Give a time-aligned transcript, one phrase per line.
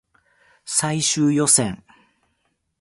[0.65, 1.83] 最終予選